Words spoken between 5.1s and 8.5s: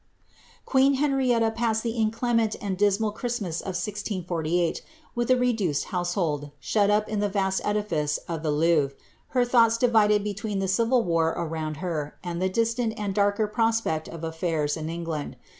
ith a reduced household, shut up in the vast edilice of the